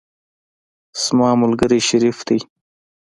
[1.03, 2.39] زما ملګری شریف دی.